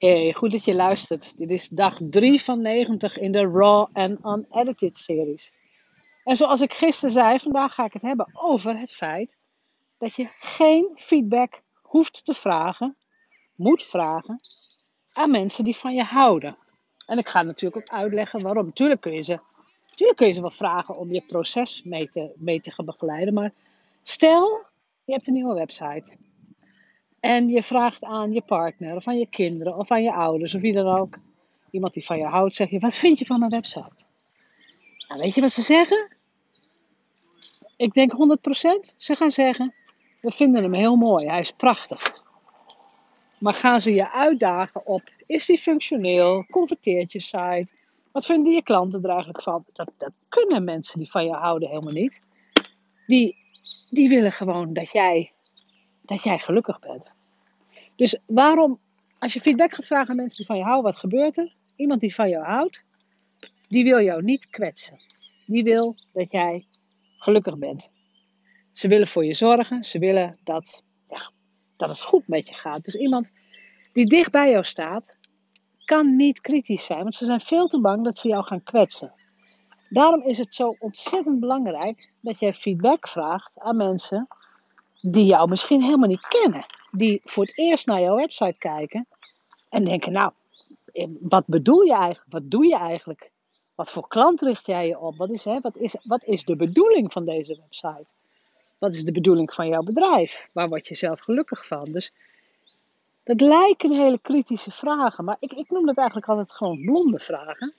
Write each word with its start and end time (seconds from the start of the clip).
Hey, 0.00 0.32
goed 0.32 0.52
dat 0.52 0.64
je 0.64 0.74
luistert. 0.74 1.38
Dit 1.38 1.50
is 1.50 1.68
dag 1.68 1.98
3 2.10 2.42
van 2.42 2.62
90 2.62 3.18
in 3.18 3.32
de 3.32 3.40
Raw 3.40 3.86
and 3.92 4.18
Unedited 4.24 4.96
series. 4.96 5.54
En 6.24 6.36
zoals 6.36 6.60
ik 6.60 6.72
gisteren 6.72 7.10
zei, 7.10 7.38
vandaag 7.38 7.74
ga 7.74 7.84
ik 7.84 7.92
het 7.92 8.02
hebben 8.02 8.30
over 8.32 8.78
het 8.78 8.94
feit 8.94 9.38
dat 9.98 10.16
je 10.16 10.28
geen 10.38 10.90
feedback 10.94 11.62
hoeft 11.82 12.24
te 12.24 12.34
vragen, 12.34 12.96
moet 13.54 13.82
vragen 13.82 14.40
aan 15.12 15.30
mensen 15.30 15.64
die 15.64 15.76
van 15.76 15.94
je 15.94 16.02
houden. 16.02 16.56
En 17.06 17.18
ik 17.18 17.28
ga 17.28 17.42
natuurlijk 17.42 17.76
ook 17.82 17.98
uitleggen 17.98 18.42
waarom. 18.42 18.64
Natuurlijk 18.64 19.00
kun 19.00 19.12
je 19.12 19.22
ze, 19.22 19.40
natuurlijk 19.88 20.18
kun 20.18 20.26
je 20.26 20.32
ze 20.32 20.40
wel 20.40 20.50
vragen 20.50 20.96
om 20.96 21.12
je 21.12 21.24
proces 21.26 21.82
mee 21.82 22.08
te, 22.08 22.32
mee 22.36 22.60
te 22.60 22.70
gaan 22.70 22.86
begeleiden. 22.86 23.34
Maar 23.34 23.52
stel, 24.02 24.64
je 25.04 25.12
hebt 25.12 25.26
een 25.26 25.34
nieuwe 25.34 25.54
website. 25.54 26.16
En 27.20 27.48
je 27.48 27.62
vraagt 27.62 28.04
aan 28.04 28.32
je 28.32 28.42
partner, 28.42 28.96
of 28.96 29.06
aan 29.06 29.18
je 29.18 29.26
kinderen, 29.26 29.76
of 29.76 29.90
aan 29.90 30.02
je 30.02 30.12
ouders, 30.12 30.54
of 30.54 30.60
wie 30.60 30.72
dan 30.72 30.86
ook. 30.86 31.18
Iemand 31.70 31.92
die 31.94 32.04
van 32.04 32.18
je 32.18 32.24
houdt, 32.24 32.54
zeg 32.54 32.70
je: 32.70 32.78
Wat 32.78 32.96
vind 32.96 33.18
je 33.18 33.26
van 33.26 33.42
een 33.42 33.50
website? 33.50 34.04
Nou, 35.08 35.20
weet 35.20 35.34
je 35.34 35.40
wat 35.40 35.52
ze 35.52 35.62
zeggen? 35.62 36.16
Ik 37.76 37.92
denk 37.92 38.12
100%. 38.12 38.16
Ze 38.96 39.16
gaan 39.16 39.30
zeggen: 39.30 39.74
We 40.20 40.30
vinden 40.30 40.62
hem 40.62 40.72
heel 40.72 40.96
mooi, 40.96 41.26
hij 41.26 41.40
is 41.40 41.52
prachtig. 41.52 42.22
Maar 43.38 43.54
gaan 43.54 43.80
ze 43.80 43.94
je 43.94 44.12
uitdagen 44.12 44.86
op: 44.86 45.02
Is 45.26 45.46
die 45.46 45.58
functioneel? 45.58 46.44
Converteert 46.50 47.12
je 47.12 47.20
site? 47.20 47.68
Wat 48.12 48.26
vinden 48.26 48.52
je 48.52 48.62
klanten 48.62 49.02
er 49.02 49.08
eigenlijk 49.10 49.42
van? 49.42 49.64
Dat, 49.72 49.92
dat 49.98 50.12
kunnen 50.28 50.64
mensen 50.64 50.98
die 50.98 51.10
van 51.10 51.24
je 51.24 51.32
houden 51.32 51.68
helemaal 51.68 51.92
niet. 51.92 52.20
Die, 53.06 53.36
die 53.90 54.08
willen 54.08 54.32
gewoon 54.32 54.72
dat 54.72 54.92
jij 54.92 55.32
dat 56.10 56.22
jij 56.22 56.38
gelukkig 56.38 56.78
bent. 56.78 57.12
Dus 58.00 58.16
waarom, 58.26 58.80
als 59.18 59.32
je 59.32 59.40
feedback 59.40 59.74
gaat 59.74 59.86
vragen 59.86 60.08
aan 60.08 60.16
mensen 60.16 60.36
die 60.36 60.46
van 60.46 60.56
je 60.56 60.62
houden, 60.62 60.84
wat 60.84 60.96
gebeurt 60.96 61.38
er? 61.38 61.54
Iemand 61.76 62.00
die 62.00 62.14
van 62.14 62.28
jou 62.28 62.44
houdt, 62.44 62.84
die 63.68 63.84
wil 63.84 64.00
jou 64.00 64.22
niet 64.22 64.50
kwetsen. 64.50 64.98
Die 65.46 65.62
wil 65.62 65.96
dat 66.12 66.30
jij 66.30 66.66
gelukkig 67.18 67.58
bent. 67.58 67.90
Ze 68.72 68.88
willen 68.88 69.06
voor 69.06 69.24
je 69.24 69.34
zorgen, 69.34 69.84
ze 69.84 69.98
willen 69.98 70.38
dat, 70.44 70.82
ja, 71.08 71.30
dat 71.76 71.88
het 71.88 72.00
goed 72.00 72.28
met 72.28 72.48
je 72.48 72.54
gaat. 72.54 72.84
Dus 72.84 72.94
iemand 72.94 73.32
die 73.92 74.06
dicht 74.06 74.30
bij 74.30 74.50
jou 74.50 74.64
staat, 74.64 75.18
kan 75.84 76.16
niet 76.16 76.40
kritisch 76.40 76.84
zijn, 76.84 77.02
want 77.02 77.14
ze 77.14 77.24
zijn 77.24 77.40
veel 77.40 77.66
te 77.66 77.80
bang 77.80 78.04
dat 78.04 78.18
ze 78.18 78.28
jou 78.28 78.44
gaan 78.44 78.62
kwetsen. 78.62 79.12
Daarom 79.88 80.22
is 80.22 80.38
het 80.38 80.54
zo 80.54 80.76
ontzettend 80.78 81.40
belangrijk 81.40 82.12
dat 82.20 82.38
jij 82.38 82.52
feedback 82.52 83.08
vraagt 83.08 83.50
aan 83.54 83.76
mensen 83.76 84.28
die 85.00 85.24
jou 85.24 85.48
misschien 85.48 85.82
helemaal 85.82 86.08
niet 86.08 86.28
kennen. 86.28 86.64
Die 86.92 87.20
voor 87.24 87.44
het 87.44 87.58
eerst 87.58 87.86
naar 87.86 88.00
jouw 88.00 88.16
website 88.16 88.58
kijken 88.58 89.06
en 89.68 89.84
denken, 89.84 90.12
nou, 90.12 90.32
eh, 90.92 91.06
wat 91.20 91.46
bedoel 91.46 91.82
je 91.82 91.94
eigenlijk? 91.94 92.32
Wat 92.32 92.50
doe 92.50 92.66
je 92.66 92.76
eigenlijk? 92.76 93.30
Wat 93.74 93.90
voor 93.90 94.08
klant 94.08 94.40
richt 94.40 94.66
jij 94.66 94.86
je 94.86 94.98
op? 94.98 95.16
Wat 95.16 95.30
is, 95.30 95.44
hè, 95.44 95.60
wat 95.60 95.76
is, 95.76 95.96
wat 96.02 96.24
is 96.24 96.44
de 96.44 96.56
bedoeling 96.56 97.12
van 97.12 97.24
deze 97.24 97.56
website? 97.60 98.06
Wat 98.78 98.94
is 98.94 99.04
de 99.04 99.12
bedoeling 99.12 99.52
van 99.52 99.68
jouw 99.68 99.82
bedrijf? 99.82 100.48
Waar 100.52 100.68
word 100.68 100.88
je 100.88 100.94
zelf 100.94 101.20
gelukkig 101.20 101.66
van? 101.66 101.92
Dus 101.92 102.12
dat 103.22 103.40
lijken 103.40 103.92
hele 103.92 104.18
kritische 104.18 104.70
vragen, 104.70 105.24
maar 105.24 105.36
ik, 105.40 105.52
ik 105.52 105.70
noem 105.70 105.88
het 105.88 105.96
eigenlijk 105.96 106.28
altijd 106.28 106.52
gewoon 106.52 106.84
blonde 106.84 107.18
vragen. 107.18 107.74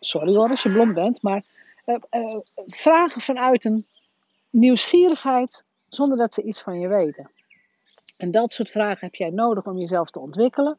Sorry 0.00 0.34
hoor 0.34 0.50
als 0.50 0.62
je 0.62 0.72
blond 0.72 0.94
bent, 0.94 1.22
maar 1.22 1.42
uh, 1.86 1.96
uh, 2.10 2.38
vragen 2.66 3.20
vanuit 3.20 3.64
een 3.64 3.86
nieuwsgierigheid 4.50 5.64
zonder 5.88 6.18
dat 6.18 6.34
ze 6.34 6.42
iets 6.42 6.60
van 6.60 6.80
je 6.80 6.88
weten. 6.88 7.30
En 8.18 8.30
dat 8.30 8.52
soort 8.52 8.70
vragen 8.70 9.06
heb 9.06 9.14
jij 9.14 9.30
nodig 9.30 9.66
om 9.66 9.78
jezelf 9.78 10.10
te 10.10 10.20
ontwikkelen. 10.20 10.78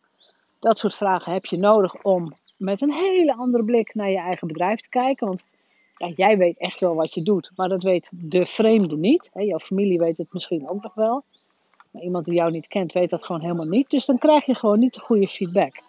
Dat 0.60 0.78
soort 0.78 0.96
vragen 0.96 1.34
heb 1.34 1.46
je 1.46 1.58
nodig 1.58 2.04
om 2.04 2.34
met 2.58 2.82
een 2.82 2.94
hele 2.94 3.36
andere 3.36 3.64
blik 3.64 3.94
naar 3.96 4.10
je 4.10 4.20
eigen 4.20 4.48
bedrijf 4.48 4.80
te 4.80 4.90
kijken. 4.90 5.28
Want 5.28 5.46
ja, 5.98 6.08
jij 6.08 6.38
weet 6.38 6.58
echt 6.58 6.80
wel 6.80 6.96
wat 6.96 7.14
je 7.14 7.24
doet, 7.24 7.52
maar 7.56 7.70
dat 7.70 7.84
weet 7.84 8.10
de 8.14 8.46
vreemde 8.46 8.98
niet. 8.98 9.30
Jouw 9.34 9.60
familie 9.60 10.00
weet 10.00 10.18
het 10.18 10.34
misschien 10.34 10.70
ook 10.70 10.84
nog 10.84 10.94
wel. 10.94 11.24
Maar 11.92 12.04
iemand 12.04 12.26
die 12.26 12.34
jou 12.34 12.52
niet 12.52 12.68
kent, 12.68 12.94
weet 12.94 13.10
dat 13.10 13.26
gewoon 13.26 13.42
helemaal 13.42 13.66
niet. 13.66 13.90
Dus 13.90 14.06
dan 14.06 14.18
krijg 14.18 14.46
je 14.46 14.56
gewoon 14.56 14.80
niet 14.80 14.94
de 14.94 15.00
goede 15.00 15.28
feedback. 15.28 15.84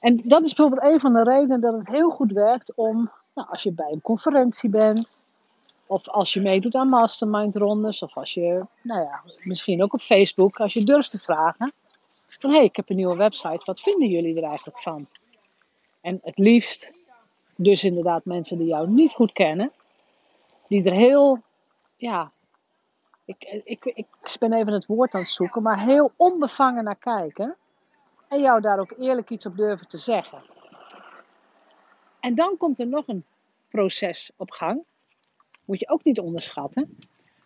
En 0.00 0.20
dat 0.24 0.44
is 0.44 0.54
bijvoorbeeld 0.54 0.92
een 0.92 1.00
van 1.00 1.12
de 1.12 1.22
redenen 1.22 1.60
dat 1.60 1.74
het 1.74 1.88
heel 1.88 2.10
goed 2.10 2.32
werkt 2.32 2.74
om, 2.74 3.10
nou, 3.34 3.48
als 3.50 3.62
je 3.62 3.72
bij 3.72 3.92
een 3.92 4.00
conferentie 4.00 4.70
bent, 4.70 5.18
of 5.90 6.08
als 6.08 6.32
je 6.32 6.40
meedoet 6.40 6.74
aan 6.74 6.88
mastermind 6.88 7.56
rondes. 7.56 8.02
Of 8.02 8.16
als 8.16 8.34
je, 8.34 8.66
nou 8.82 9.00
ja, 9.00 9.22
misschien 9.42 9.82
ook 9.82 9.92
op 9.92 10.00
Facebook. 10.00 10.56
Als 10.56 10.72
je 10.72 10.84
durft 10.84 11.10
te 11.10 11.18
vragen. 11.18 11.72
Van 12.26 12.50
hé, 12.50 12.56
hey, 12.56 12.64
ik 12.64 12.76
heb 12.76 12.90
een 12.90 12.96
nieuwe 12.96 13.16
website. 13.16 13.60
Wat 13.64 13.80
vinden 13.80 14.08
jullie 14.08 14.36
er 14.36 14.48
eigenlijk 14.48 14.78
van? 14.78 15.08
En 16.00 16.20
het 16.22 16.38
liefst 16.38 16.92
dus 17.56 17.84
inderdaad 17.84 18.24
mensen 18.24 18.58
die 18.58 18.66
jou 18.66 18.90
niet 18.90 19.12
goed 19.12 19.32
kennen. 19.32 19.72
Die 20.68 20.84
er 20.84 20.92
heel, 20.92 21.42
ja, 21.96 22.32
ik, 23.24 23.62
ik, 23.64 23.84
ik 23.84 24.36
ben 24.38 24.52
even 24.52 24.72
het 24.72 24.86
woord 24.86 25.14
aan 25.14 25.20
het 25.20 25.30
zoeken. 25.30 25.62
Maar 25.62 25.84
heel 25.84 26.10
onbevangen 26.16 26.84
naar 26.84 26.98
kijken. 26.98 27.56
En 28.28 28.40
jou 28.40 28.60
daar 28.60 28.78
ook 28.78 28.94
eerlijk 28.98 29.30
iets 29.30 29.46
op 29.46 29.56
durven 29.56 29.88
te 29.88 29.98
zeggen. 29.98 30.42
En 32.20 32.34
dan 32.34 32.56
komt 32.56 32.78
er 32.78 32.86
nog 32.86 33.08
een 33.08 33.24
proces 33.68 34.30
op 34.36 34.50
gang 34.50 34.84
moet 35.70 35.80
je 35.80 35.88
ook 35.88 36.04
niet 36.04 36.18
onderschatten. 36.18 36.98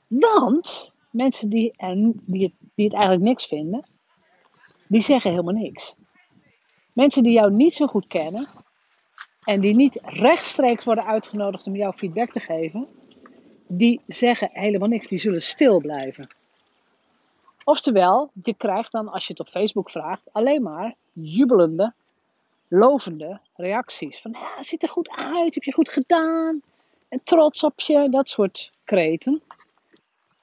Want 0.08 0.92
mensen 1.10 1.48
die, 1.48 1.72
en 1.76 2.22
die, 2.26 2.42
het, 2.42 2.52
die 2.74 2.84
het 2.84 2.94
eigenlijk 2.94 3.24
niks 3.24 3.46
vinden, 3.46 3.88
die 4.88 5.00
zeggen 5.00 5.30
helemaal 5.30 5.54
niks. 5.54 5.96
Mensen 6.92 7.22
die 7.22 7.32
jou 7.32 7.52
niet 7.52 7.74
zo 7.74 7.86
goed 7.86 8.06
kennen 8.06 8.46
en 9.46 9.60
die 9.60 9.74
niet 9.74 9.98
rechtstreeks 10.02 10.84
worden 10.84 11.04
uitgenodigd 11.04 11.66
om 11.66 11.76
jouw 11.76 11.92
feedback 11.92 12.30
te 12.30 12.40
geven, 12.40 12.86
die 13.66 14.00
zeggen 14.06 14.50
helemaal 14.52 14.88
niks. 14.88 15.08
Die 15.08 15.18
zullen 15.18 15.42
stil 15.42 15.80
blijven. 15.80 16.28
Oftewel, 17.64 18.30
je 18.42 18.54
krijgt 18.54 18.92
dan, 18.92 19.08
als 19.08 19.26
je 19.26 19.32
het 19.32 19.46
op 19.46 19.48
Facebook 19.48 19.90
vraagt, 19.90 20.32
alleen 20.32 20.62
maar 20.62 20.94
jubelende, 21.12 21.92
lovende 22.68 23.40
reacties. 23.56 24.20
Van, 24.20 24.30
ja, 24.30 24.62
ziet 24.62 24.82
er 24.82 24.88
goed 24.88 25.08
uit, 25.08 25.54
heb 25.54 25.62
je 25.62 25.72
goed 25.72 25.88
gedaan 25.88 26.62
trots 27.22 27.64
op 27.64 27.80
je, 27.80 28.08
dat 28.10 28.28
soort 28.28 28.72
kreten. 28.84 29.42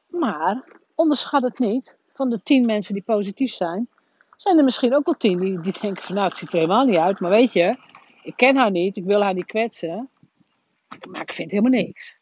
Maar 0.08 0.64
onderschat 0.96 1.44
het 1.44 1.60
niet, 1.60 1.98
van 2.14 2.30
de 2.30 2.44
tien 2.44 2.66
mensen 2.66 2.94
die 2.94 3.04
positief 3.04 3.54
zijn, 3.54 3.90
zijn 4.36 4.58
er 4.58 4.64
misschien 4.64 4.96
ook 4.96 5.06
wel 5.06 5.18
tien 5.18 5.40
die, 5.40 5.62
die 5.62 5.80
denken 5.82 6.04
van 6.04 6.16
nou, 6.16 6.28
het 6.28 6.38
ziet 6.38 6.54
er 6.54 6.60
helemaal 6.60 6.86
niet 6.86 6.98
uit, 6.98 7.20
maar 7.20 7.30
weet 7.30 7.54
je, 7.54 7.76
ik 8.24 8.36
ken 8.36 8.56
haar 8.56 8.72
niet, 8.72 8.98
ik 8.98 9.04
wil 9.04 9.22
haar 9.22 9.34
niet 9.34 9.46
kwetsen, 9.46 10.10
maar 11.10 11.22
ik 11.22 11.34
vind 11.34 11.52
helemaal 11.52 11.72
niks. 11.72 12.20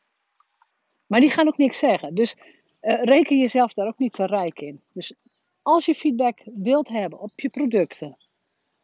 Maar 1.06 1.20
die 1.20 1.32
gaan 1.32 1.48
ook 1.48 1.58
niks 1.58 1.78
zeggen. 1.78 2.16
Dus 2.16 2.36
uh, 2.82 3.04
reken 3.04 3.38
jezelf 3.38 3.74
daar 3.74 3.88
ook 3.88 3.98
niet 3.98 4.14
te 4.14 4.26
rijk 4.26 4.60
in. 4.60 4.82
Dus 4.94 5.14
als 5.62 5.86
je 5.86 5.96
feedback 5.96 6.40
wilt 6.44 6.88
hebben 6.88 7.20
op 7.20 7.32
je 7.36 7.50
producten, 7.50 8.18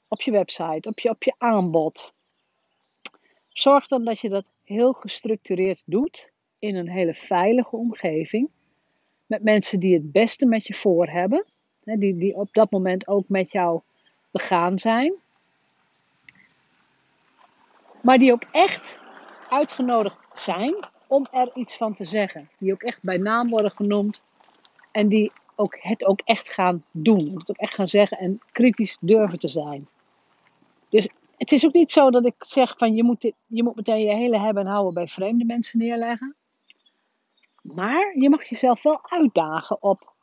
op 0.09 0.21
je 0.21 0.31
website, 0.31 0.89
op 0.89 0.99
je, 0.99 1.09
op 1.09 1.23
je 1.23 1.35
aanbod, 1.37 2.13
zorg 3.49 3.87
dan 3.87 4.03
dat 4.03 4.19
je 4.19 4.29
dat 4.29 4.45
heel 4.65 4.93
gestructureerd 4.93 5.81
doet 5.85 6.29
in 6.59 6.75
een 6.75 6.89
hele 6.89 7.13
veilige 7.13 7.75
omgeving. 7.75 8.49
Met 9.25 9.43
mensen 9.43 9.79
die 9.79 9.93
het 9.93 10.11
beste 10.11 10.45
met 10.45 10.67
je 10.67 10.73
voor 10.73 11.07
hebben. 11.07 11.45
Die, 11.83 12.17
die 12.17 12.35
op 12.35 12.49
dat 12.51 12.71
moment 12.71 13.07
ook 13.07 13.29
met 13.29 13.51
jou 13.51 13.81
begaan 14.31 14.79
zijn. 14.79 15.13
Maar 18.01 18.17
die 18.17 18.31
ook 18.31 18.45
echt 18.51 18.99
uitgenodigd 19.49 20.27
zijn 20.33 20.75
om 21.07 21.27
er 21.31 21.51
iets 21.55 21.77
van 21.77 21.95
te 21.95 22.05
zeggen. 22.05 22.49
Die 22.57 22.73
ook 22.73 22.83
echt 22.83 22.99
bij 23.01 23.17
naam 23.17 23.49
worden 23.49 23.71
genoemd. 23.71 24.23
En 24.91 25.09
die 25.09 25.31
ook 25.55 25.77
het 25.79 26.05
ook 26.05 26.21
echt 26.23 26.53
gaan 26.53 26.83
doen. 26.91 27.37
Het 27.37 27.49
ook 27.49 27.57
echt 27.57 27.73
gaan 27.73 27.87
zeggen 27.87 28.17
en 28.17 28.39
kritisch 28.51 28.97
durven 28.99 29.39
te 29.39 29.47
zijn. 29.47 29.87
Het 31.37 31.51
is 31.51 31.65
ook 31.65 31.73
niet 31.73 31.91
zo 31.91 32.09
dat 32.09 32.25
ik 32.25 32.35
zeg 32.37 32.77
van 32.77 32.95
je 32.95 33.03
moet, 33.03 33.31
je 33.45 33.63
moet 33.63 33.75
meteen 33.75 33.99
je 33.99 34.15
hele 34.15 34.39
hebben 34.39 34.63
en 34.63 34.71
houden 34.71 34.93
bij 34.93 35.07
vreemde 35.07 35.45
mensen 35.45 35.79
neerleggen. 35.79 36.35
Maar 37.61 38.17
je 38.19 38.29
mag 38.29 38.49
jezelf 38.49 38.81
wel 38.81 38.99
uitdagen 39.09 39.81
op 39.81 40.13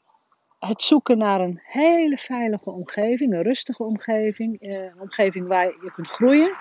het 0.59 0.83
zoeken 0.83 1.19
naar 1.19 1.41
een 1.41 1.61
hele 1.63 2.19
veilige 2.19 2.71
omgeving, 2.71 3.33
een 3.33 3.43
rustige 3.43 3.83
omgeving, 3.83 4.61
eh, 4.61 4.85
een 4.85 5.01
omgeving 5.01 5.47
waar 5.47 5.67
je 5.67 5.93
kunt 5.95 6.09
groeien. 6.09 6.57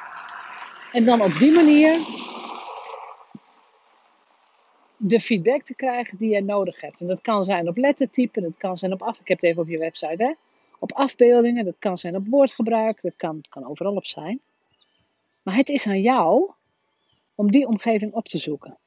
En 0.91 1.05
dan 1.05 1.21
op 1.21 1.33
die 1.39 1.51
manier 1.51 1.99
de 4.97 5.19
feedback 5.19 5.63
te 5.63 5.75
krijgen 5.75 6.17
die 6.17 6.29
je 6.29 6.43
nodig 6.43 6.81
hebt. 6.81 7.01
En 7.01 7.07
dat 7.07 7.21
kan 7.21 7.43
zijn 7.43 7.67
op 7.67 7.77
lettertype, 7.77 8.41
dat 8.41 8.57
kan 8.57 8.77
zijn 8.77 8.93
op 8.93 9.01
af. 9.01 9.19
Ik 9.19 9.27
heb 9.27 9.41
het 9.41 9.49
even 9.49 9.61
op 9.61 9.69
je 9.69 9.77
website, 9.77 10.23
hè? 10.23 10.33
Op 10.81 10.91
afbeeldingen, 10.91 11.65
dat 11.65 11.75
kan 11.79 11.97
zijn 11.97 12.15
op 12.15 12.27
woordgebruik, 12.27 13.01
dat 13.01 13.15
kan, 13.15 13.41
kan 13.49 13.65
overal 13.65 13.95
op 13.95 14.05
zijn. 14.05 14.41
Maar 15.41 15.55
het 15.55 15.69
is 15.69 15.87
aan 15.87 16.01
jou 16.01 16.51
om 17.35 17.51
die 17.51 17.67
omgeving 17.67 18.13
op 18.13 18.27
te 18.27 18.37
zoeken. 18.37 18.77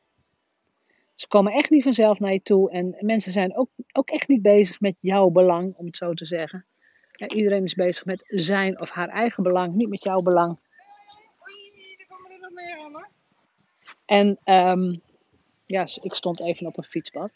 Ze 1.14 1.28
komen 1.28 1.52
echt 1.52 1.70
niet 1.70 1.82
vanzelf 1.82 2.18
naar 2.18 2.32
je 2.32 2.42
toe 2.42 2.70
en 2.70 2.96
mensen 3.00 3.32
zijn 3.32 3.56
ook, 3.56 3.68
ook 3.92 4.10
echt 4.10 4.28
niet 4.28 4.42
bezig 4.42 4.80
met 4.80 4.96
jouw 5.00 5.28
belang, 5.28 5.74
om 5.76 5.86
het 5.86 5.96
zo 5.96 6.14
te 6.14 6.26
zeggen. 6.26 6.64
Ja, 7.12 7.28
iedereen 7.28 7.64
is 7.64 7.74
bezig 7.74 8.04
met 8.04 8.24
zijn 8.26 8.80
of 8.80 8.90
haar 8.90 9.08
eigen 9.08 9.42
belang, 9.42 9.74
niet 9.74 9.88
met 9.88 10.02
jouw 10.02 10.22
belang. 10.22 10.58
En 14.06 14.38
ehm, 14.44 14.96
ja, 15.66 15.86
ik 16.02 16.14
stond 16.14 16.40
even 16.40 16.66
op 16.66 16.78
een 16.78 16.84
fietspad. 16.84 17.30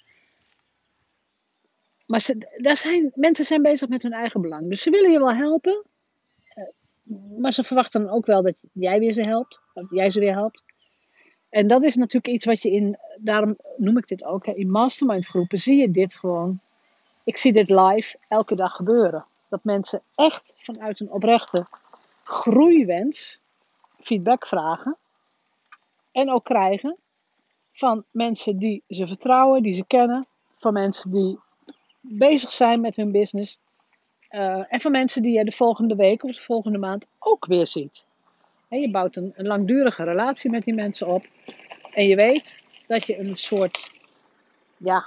Maar 2.08 2.30
daar 2.56 2.76
zijn, 2.76 3.12
mensen 3.14 3.44
zijn 3.44 3.62
bezig 3.62 3.88
met 3.88 4.02
hun 4.02 4.12
eigen 4.12 4.40
belang. 4.40 4.68
Dus 4.68 4.82
ze 4.82 4.90
willen 4.90 5.10
je 5.10 5.18
wel 5.18 5.34
helpen. 5.34 5.84
eh, 6.54 6.64
Maar 7.38 7.52
ze 7.52 7.64
verwachten 7.64 8.02
dan 8.02 8.10
ook 8.10 8.26
wel 8.26 8.42
dat 8.42 8.54
jij 8.72 8.98
weer 8.98 9.12
ze 9.12 9.22
helpt. 9.22 9.60
Dat 9.74 9.86
jij 9.90 10.10
ze 10.10 10.20
weer 10.20 10.32
helpt. 10.34 10.64
En 11.48 11.66
dat 11.68 11.82
is 11.82 11.96
natuurlijk 11.96 12.34
iets 12.34 12.44
wat 12.44 12.62
je 12.62 12.70
in, 12.70 12.98
daarom 13.16 13.56
noem 13.76 13.98
ik 13.98 14.08
dit 14.08 14.24
ook, 14.24 14.46
in 14.46 14.70
mastermind 14.70 15.26
groepen 15.26 15.58
zie 15.58 15.76
je 15.80 15.90
dit 15.90 16.14
gewoon. 16.14 16.60
Ik 17.24 17.36
zie 17.36 17.52
dit 17.52 17.68
live 17.68 18.16
elke 18.28 18.54
dag 18.54 18.72
gebeuren. 18.76 19.24
Dat 19.48 19.64
mensen 19.64 20.02
echt 20.14 20.54
vanuit 20.56 21.00
een 21.00 21.10
oprechte 21.10 21.66
groeiwens 22.24 23.40
feedback 24.00 24.46
vragen. 24.46 24.96
En 26.12 26.30
ook 26.30 26.44
krijgen 26.44 26.96
van 27.72 28.04
mensen 28.10 28.58
die 28.58 28.82
ze 28.88 29.06
vertrouwen, 29.06 29.62
die 29.62 29.74
ze 29.74 29.84
kennen. 29.86 30.26
Van 30.58 30.72
mensen 30.72 31.10
die 31.10 31.38
bezig 32.08 32.52
zijn 32.52 32.80
met 32.80 32.96
hun 32.96 33.12
business. 33.12 33.58
eh, 34.28 34.72
en 34.72 34.80
van 34.80 34.90
mensen 34.92 35.22
die 35.22 35.38
je 35.38 35.44
de 35.44 35.52
volgende 35.52 35.94
week 35.96 36.22
of 36.24 36.34
de 36.34 36.40
volgende 36.40 36.78
maand 36.78 37.06
ook 37.18 37.46
weer 37.46 37.66
ziet. 37.66 38.04
Je 38.68 38.90
bouwt 38.90 39.16
een, 39.16 39.32
een 39.36 39.46
langdurige 39.46 40.04
relatie 40.04 40.50
met 40.50 40.64
die 40.64 40.74
mensen 40.74 41.06
op. 41.06 41.26
En 41.90 42.06
je 42.06 42.16
weet 42.16 42.60
dat 42.86 43.06
je 43.06 43.18
een 43.18 43.36
soort 43.36 43.90
ja, 44.76 45.06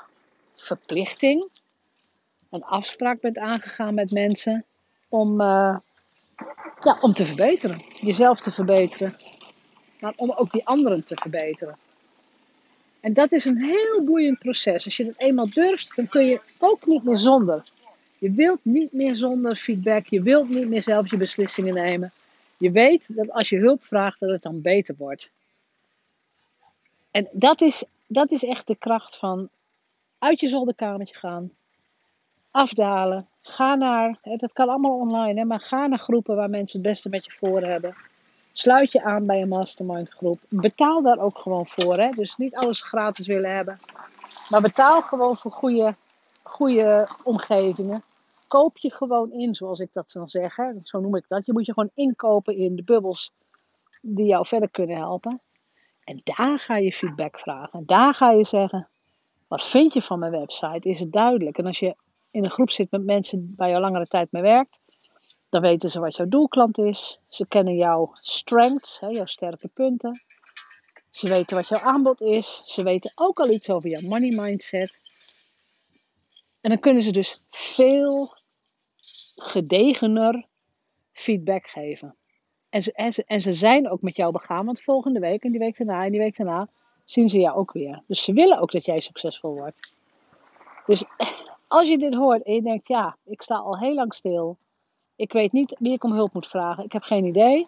verplichting, 0.55 1.49
een 2.49 2.63
afspraak 2.63 3.21
bent 3.21 3.37
aangegaan 3.37 3.93
met 3.93 4.11
mensen 4.11 4.65
om, 5.09 5.41
eh, 5.41 5.77
ja, 6.83 6.97
om 7.01 7.13
te 7.13 7.25
verbeteren. 7.25 7.83
Jezelf 7.99 8.39
te 8.39 8.51
verbeteren, 8.51 9.15
maar 9.99 10.13
om 10.15 10.31
ook 10.31 10.51
die 10.51 10.65
anderen 10.65 11.03
te 11.03 11.15
verbeteren. 11.15 11.77
En 13.01 13.13
dat 13.13 13.31
is 13.31 13.45
een 13.45 13.63
heel 13.63 14.03
boeiend 14.03 14.39
proces. 14.39 14.85
Als 14.85 14.97
je 14.97 15.05
dat 15.05 15.13
eenmaal 15.17 15.49
durft, 15.49 15.95
dan 15.95 16.07
kun 16.07 16.25
je 16.25 16.41
ook 16.57 16.85
niet 16.85 17.03
meer 17.03 17.17
zonder. 17.17 17.63
Je 18.17 18.31
wilt 18.31 18.59
niet 18.63 18.93
meer 18.93 19.15
zonder 19.15 19.55
feedback. 19.55 20.07
Je 20.07 20.21
wilt 20.21 20.49
niet 20.49 20.67
meer 20.67 20.83
zelf 20.83 21.09
je 21.11 21.17
beslissingen 21.17 21.73
nemen. 21.73 22.11
Je 22.57 22.71
weet 22.71 23.15
dat 23.15 23.31
als 23.31 23.49
je 23.49 23.57
hulp 23.57 23.83
vraagt, 23.83 24.19
dat 24.19 24.29
het 24.29 24.41
dan 24.41 24.61
beter 24.61 24.95
wordt. 24.97 25.31
En 27.11 27.27
dat 27.31 27.61
is, 27.61 27.83
dat 28.07 28.31
is 28.31 28.43
echt 28.43 28.67
de 28.67 28.75
kracht 28.75 29.17
van 29.17 29.49
uit 30.19 30.39
je 30.39 30.47
zolderkamertje 30.47 31.15
gaan, 31.15 31.51
afdalen, 32.51 33.27
ga 33.41 33.75
naar, 33.75 34.19
dat 34.21 34.53
kan 34.53 34.69
allemaal 34.69 34.99
online, 34.99 35.39
hè, 35.39 35.45
maar 35.45 35.59
ga 35.59 35.87
naar 35.87 35.99
groepen 35.99 36.35
waar 36.35 36.49
mensen 36.49 36.79
het 36.79 36.87
beste 36.87 37.09
met 37.09 37.25
je 37.25 37.31
voor 37.31 37.61
hebben. 37.61 37.95
Sluit 38.51 38.91
je 38.91 39.03
aan 39.03 39.23
bij 39.23 39.41
een 39.41 39.47
mastermind 39.47 40.09
groep. 40.09 40.39
Betaal 40.49 41.01
daar 41.01 41.19
ook 41.19 41.37
gewoon 41.37 41.65
voor. 41.65 41.97
Hè? 41.97 42.09
Dus 42.09 42.35
niet 42.35 42.55
alles 42.55 42.81
gratis 42.81 43.27
willen 43.27 43.55
hebben. 43.55 43.79
Maar 44.49 44.61
betaal 44.61 45.01
gewoon 45.01 45.37
voor 45.37 45.51
goede, 45.51 45.95
goede 46.43 47.07
omgevingen. 47.23 48.03
Koop 48.47 48.77
je 48.77 48.91
gewoon 48.91 49.31
in, 49.31 49.55
zoals 49.55 49.79
ik 49.79 49.89
dat 49.93 50.11
dan 50.11 50.27
zeg. 50.27 50.55
Hè? 50.55 50.71
Zo 50.83 50.99
noem 50.99 51.15
ik 51.15 51.25
dat. 51.27 51.45
Je 51.45 51.53
moet 51.53 51.65
je 51.65 51.73
gewoon 51.73 51.91
inkopen 51.95 52.55
in 52.55 52.75
de 52.75 52.83
bubbels 52.83 53.31
die 54.01 54.25
jou 54.25 54.47
verder 54.47 54.69
kunnen 54.69 54.97
helpen. 54.97 55.41
En 56.03 56.21
daar 56.23 56.59
ga 56.59 56.77
je 56.77 56.93
feedback 56.93 57.39
vragen. 57.39 57.85
Daar 57.85 58.13
ga 58.13 58.31
je 58.31 58.45
zeggen, 58.45 58.87
wat 59.47 59.63
vind 59.63 59.93
je 59.93 60.01
van 60.01 60.19
mijn 60.19 60.31
website? 60.31 60.89
Is 60.89 60.99
het 60.99 61.11
duidelijk? 61.11 61.57
En 61.57 61.65
als 61.65 61.79
je 61.79 61.95
in 62.31 62.43
een 62.43 62.51
groep 62.51 62.71
zit 62.71 62.91
met 62.91 63.03
mensen 63.03 63.53
waar 63.57 63.69
je 63.69 63.75
al 63.75 63.81
langere 63.81 64.07
tijd 64.07 64.31
mee 64.31 64.41
werkt, 64.41 64.79
dan 65.51 65.61
weten 65.61 65.89
ze 65.89 65.99
wat 65.99 66.15
jouw 66.15 66.27
doelklant 66.27 66.77
is. 66.77 67.19
Ze 67.29 67.47
kennen 67.47 67.75
jouw 67.75 68.09
strengths, 68.13 68.99
hè, 68.99 69.07
jouw 69.07 69.25
sterke 69.25 69.67
punten. 69.67 70.21
Ze 71.09 71.29
weten 71.29 71.57
wat 71.57 71.67
jouw 71.67 71.79
aanbod 71.79 72.21
is. 72.21 72.61
Ze 72.65 72.83
weten 72.83 73.11
ook 73.15 73.39
al 73.39 73.49
iets 73.49 73.69
over 73.69 73.89
jouw 73.89 74.09
money 74.09 74.29
mindset. 74.29 74.97
En 76.61 76.69
dan 76.69 76.79
kunnen 76.79 77.03
ze 77.03 77.11
dus 77.11 77.43
veel 77.49 78.35
gedegener 79.35 80.45
feedback 81.11 81.67
geven. 81.67 82.15
En 82.69 82.81
ze, 82.81 82.91
en, 82.93 83.13
ze, 83.13 83.23
en 83.27 83.41
ze 83.41 83.53
zijn 83.53 83.89
ook 83.89 84.01
met 84.01 84.15
jou 84.15 84.31
begaan, 84.31 84.65
want 84.65 84.81
volgende 84.81 85.19
week 85.19 85.43
en 85.43 85.51
die 85.51 85.59
week 85.59 85.77
daarna 85.77 86.05
en 86.05 86.11
die 86.11 86.19
week 86.19 86.37
daarna 86.37 86.67
zien 87.05 87.29
ze 87.29 87.39
jou 87.39 87.57
ook 87.57 87.71
weer. 87.71 88.03
Dus 88.07 88.23
ze 88.23 88.33
willen 88.33 88.59
ook 88.59 88.71
dat 88.71 88.85
jij 88.85 88.99
succesvol 88.99 89.53
wordt. 89.53 89.91
Dus 90.85 91.03
als 91.67 91.87
je 91.87 91.97
dit 91.97 92.13
hoort 92.13 92.43
en 92.43 92.53
je 92.53 92.61
denkt, 92.61 92.87
ja, 92.87 93.17
ik 93.23 93.41
sta 93.41 93.55
al 93.55 93.79
heel 93.79 93.93
lang 93.93 94.13
stil. 94.13 94.57
Ik 95.21 95.33
weet 95.33 95.51
niet 95.51 95.75
wie 95.79 95.93
ik 95.93 96.03
om 96.03 96.13
hulp 96.13 96.33
moet 96.33 96.47
vragen. 96.47 96.83
Ik 96.83 96.91
heb 96.91 97.03
geen 97.03 97.25
idee. 97.25 97.67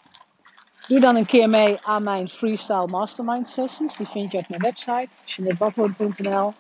Doe 0.88 1.00
dan 1.00 1.16
een 1.16 1.26
keer 1.26 1.50
mee 1.50 1.78
aan 1.82 2.04
mijn 2.04 2.30
Freestyle 2.30 2.88
Mastermind 2.88 3.50
Sessions. 3.50 3.98
Die 3.98 4.08
vind 4.08 4.32
je 4.32 4.38
op 4.38 4.50
mijn 4.50 4.62
website, 4.62 5.10
jeanettebadwoord.nl. 5.26 6.54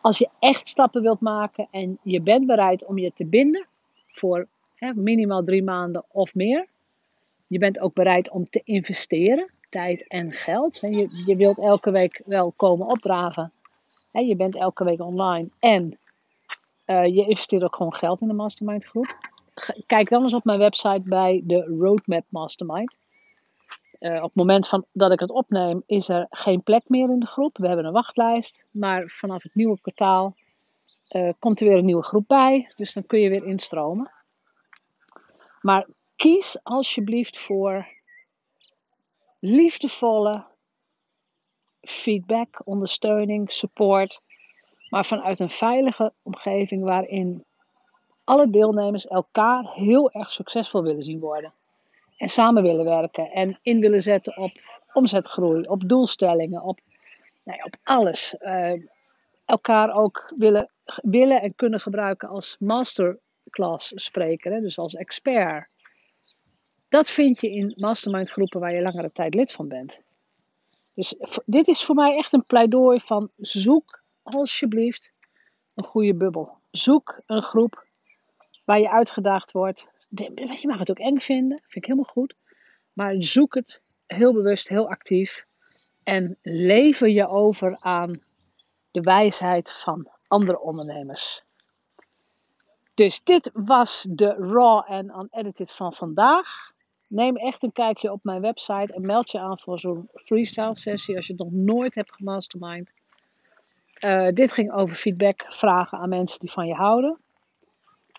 Als 0.00 0.18
je 0.18 0.28
echt 0.38 0.68
stappen 0.68 1.02
wilt 1.02 1.20
maken 1.20 1.68
en 1.70 1.98
je 2.02 2.20
bent 2.20 2.46
bereid 2.46 2.84
om 2.84 2.98
je 2.98 3.12
te 3.14 3.26
binden 3.26 3.66
voor 4.06 4.46
hè, 4.74 4.92
minimaal 4.94 5.44
drie 5.44 5.62
maanden 5.62 6.04
of 6.08 6.34
meer. 6.34 6.66
Je 7.46 7.58
bent 7.58 7.80
ook 7.80 7.94
bereid 7.94 8.30
om 8.30 8.44
te 8.44 8.60
investeren, 8.64 9.50
tijd 9.68 10.08
en 10.08 10.32
geld. 10.32 10.78
Je, 10.80 11.22
je 11.26 11.36
wilt 11.36 11.58
elke 11.58 11.90
week 11.90 12.22
wel 12.26 12.52
komen 12.56 12.86
opdragen. 12.86 13.52
Je 14.10 14.36
bent 14.36 14.56
elke 14.56 14.84
week 14.84 15.00
online 15.00 15.48
en 15.58 15.98
uh, 16.86 17.06
je 17.06 17.26
investeert 17.26 17.62
ook 17.62 17.76
gewoon 17.76 17.94
geld 17.94 18.20
in 18.20 18.28
de 18.28 18.34
mastermind 18.34 18.84
groep. 18.84 19.16
Kijk 19.86 20.08
dan 20.08 20.22
eens 20.22 20.34
op 20.34 20.44
mijn 20.44 20.58
website 20.58 21.02
bij 21.04 21.40
de 21.44 21.76
Roadmap 21.80 22.24
Mastermind. 22.28 22.96
Uh, 24.00 24.16
op 24.16 24.22
het 24.22 24.34
moment 24.34 24.68
van 24.68 24.84
dat 24.92 25.12
ik 25.12 25.20
het 25.20 25.30
opneem 25.30 25.82
is 25.86 26.08
er 26.08 26.26
geen 26.30 26.62
plek 26.62 26.88
meer 26.88 27.10
in 27.10 27.20
de 27.20 27.26
groep. 27.26 27.56
We 27.56 27.66
hebben 27.66 27.84
een 27.84 27.92
wachtlijst. 27.92 28.64
Maar 28.70 29.08
vanaf 29.08 29.42
het 29.42 29.54
nieuwe 29.54 29.80
kwartaal 29.80 30.34
uh, 31.10 31.32
komt 31.38 31.60
er 31.60 31.66
weer 31.66 31.78
een 31.78 31.84
nieuwe 31.84 32.02
groep 32.02 32.28
bij. 32.28 32.72
Dus 32.76 32.92
dan 32.92 33.06
kun 33.06 33.20
je 33.20 33.28
weer 33.28 33.46
instromen. 33.46 34.10
Maar 35.60 35.86
kies 36.16 36.62
alsjeblieft 36.62 37.38
voor 37.38 37.86
liefdevolle 39.38 40.44
feedback, 41.80 42.60
ondersteuning, 42.64 43.52
support. 43.52 44.20
Maar 44.94 45.06
vanuit 45.06 45.38
een 45.38 45.50
veilige 45.50 46.12
omgeving 46.22 46.82
waarin 46.84 47.44
alle 48.24 48.50
deelnemers 48.50 49.06
elkaar 49.06 49.72
heel 49.72 50.10
erg 50.10 50.32
succesvol 50.32 50.82
willen 50.82 51.02
zien 51.02 51.20
worden. 51.20 51.52
En 52.16 52.28
samen 52.28 52.62
willen 52.62 52.84
werken 52.84 53.30
en 53.30 53.58
in 53.62 53.80
willen 53.80 54.02
zetten 54.02 54.36
op 54.36 54.52
omzetgroei, 54.92 55.66
op 55.66 55.88
doelstellingen, 55.88 56.62
op, 56.62 56.80
nou 57.44 57.58
ja, 57.58 57.64
op 57.64 57.76
alles. 57.82 58.36
Uh, 58.40 58.72
elkaar 59.44 59.94
ook 59.94 60.32
willen, 60.36 60.70
willen 61.02 61.42
en 61.42 61.54
kunnen 61.54 61.80
gebruiken 61.80 62.28
als 62.28 62.56
masterclass 62.58 63.92
spreker, 63.94 64.52
hè, 64.52 64.60
dus 64.60 64.78
als 64.78 64.94
expert. 64.94 65.68
Dat 66.88 67.10
vind 67.10 67.40
je 67.40 67.50
in 67.50 67.74
mastermind 67.76 68.30
groepen 68.30 68.60
waar 68.60 68.72
je 68.72 68.82
langere 68.82 69.12
tijd 69.12 69.34
lid 69.34 69.52
van 69.52 69.68
bent. 69.68 70.02
Dus 70.94 71.14
dit 71.44 71.68
is 71.68 71.84
voor 71.84 71.94
mij 71.94 72.16
echt 72.16 72.32
een 72.32 72.44
pleidooi 72.44 73.00
van 73.00 73.30
zoek 73.36 74.02
alsjeblieft 74.24 75.12
een 75.74 75.84
goede 75.84 76.14
bubbel. 76.14 76.58
Zoek 76.70 77.20
een 77.26 77.42
groep 77.42 77.86
waar 78.64 78.80
je 78.80 78.90
uitgedaagd 78.90 79.52
wordt. 79.52 79.88
Je 80.08 80.66
mag 80.66 80.78
het 80.78 80.90
ook 80.90 80.98
eng 80.98 81.18
vinden, 81.18 81.58
vind 81.58 81.74
ik 81.74 81.84
helemaal 81.84 82.12
goed. 82.12 82.34
Maar 82.92 83.14
zoek 83.18 83.54
het 83.54 83.82
heel 84.06 84.32
bewust, 84.32 84.68
heel 84.68 84.88
actief. 84.88 85.44
En 86.04 86.38
lever 86.42 87.08
je 87.08 87.28
over 87.28 87.76
aan 87.80 88.20
de 88.90 89.00
wijsheid 89.00 89.72
van 89.72 90.08
andere 90.26 90.60
ondernemers. 90.60 91.42
Dus 92.94 93.22
dit 93.24 93.50
was 93.52 94.06
de 94.08 94.26
raw 94.26 94.82
en 94.86 95.28
unedited 95.32 95.72
van 95.72 95.92
vandaag. 95.92 96.72
Neem 97.08 97.36
echt 97.36 97.62
een 97.62 97.72
kijkje 97.72 98.12
op 98.12 98.24
mijn 98.24 98.40
website 98.40 98.92
en 98.92 99.06
meld 99.06 99.30
je 99.30 99.38
aan 99.38 99.58
voor 99.58 99.78
zo'n 99.78 100.08
freestyle 100.12 100.76
sessie 100.76 101.16
als 101.16 101.26
je 101.26 101.32
het 101.32 101.42
nog 101.42 101.52
nooit 101.52 101.94
hebt 101.94 102.14
gemastermind. 102.14 102.92
Uh, 104.04 104.28
dit 104.28 104.52
ging 104.52 104.72
over 104.72 104.96
feedback 104.96 105.46
vragen 105.48 105.98
aan 105.98 106.08
mensen 106.08 106.40
die 106.40 106.50
van 106.50 106.66
je 106.66 106.74
houden. 106.74 107.18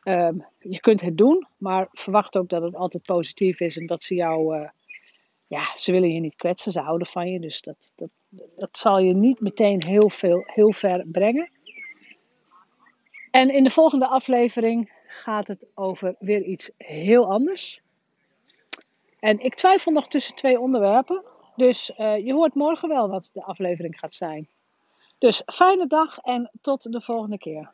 Uh, 0.04 0.30
je 0.60 0.80
kunt 0.80 1.02
het 1.02 1.18
doen, 1.18 1.48
maar 1.58 1.88
verwacht 1.92 2.38
ook 2.38 2.50
dat 2.50 2.62
het 2.62 2.76
altijd 2.76 3.04
positief 3.04 3.60
is 3.60 3.78
en 3.78 3.86
dat 3.86 4.04
ze 4.04 4.16
jou, 4.16 4.58
uh, 4.58 4.70
ja, 5.48 5.78
ze 5.78 5.92
willen 5.92 6.14
je 6.14 6.20
niet 6.20 6.36
kwetsen, 6.36 6.72
ze 6.72 6.80
houden 6.80 7.08
van 7.08 7.32
je, 7.32 7.40
dus 7.40 7.62
dat, 7.62 7.92
dat, 7.96 8.10
dat 8.56 8.78
zal 8.78 9.00
je 9.00 9.14
niet 9.14 9.40
meteen 9.40 9.84
heel, 9.88 10.10
veel, 10.10 10.44
heel 10.46 10.74
ver 10.74 11.04
brengen. 11.08 11.52
En 13.32 13.50
in 13.50 13.64
de 13.64 13.70
volgende 13.70 14.08
aflevering 14.08 14.92
gaat 15.08 15.48
het 15.48 15.68
over 15.74 16.16
weer 16.20 16.44
iets 16.44 16.72
heel 16.78 17.32
anders. 17.32 17.82
En 19.20 19.40
ik 19.40 19.56
twijfel 19.56 19.92
nog 19.92 20.08
tussen 20.08 20.36
twee 20.36 20.60
onderwerpen, 20.60 21.24
dus 21.56 21.92
uh, 21.98 22.26
je 22.26 22.34
hoort 22.34 22.54
morgen 22.54 22.90
wel 22.90 23.10
wat 23.10 23.30
de 23.34 23.44
aflevering 23.44 24.00
gaat 24.00 24.14
zijn. 24.14 24.48
Dus 25.18 25.42
fijne 25.46 25.88
dag 25.88 26.18
en 26.18 26.52
tot 26.62 26.92
de 26.92 27.02
volgende 27.02 27.38
keer. 27.38 27.72